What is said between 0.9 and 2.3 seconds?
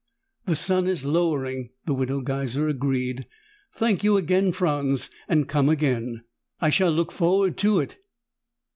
lowering," the Widow